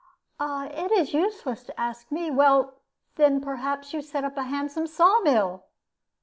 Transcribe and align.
"It 0.39 0.89
is 0.91 1.13
useless 1.13 1.61
to 1.65 1.79
ask 1.79 2.11
me. 2.11 2.31
Well, 2.31 2.73
then, 3.17 3.39
perhaps 3.39 3.93
you 3.93 4.01
set 4.01 4.23
up 4.23 4.35
a 4.35 4.45
handsome 4.45 4.87
saw 4.87 5.19
mill!" 5.21 5.65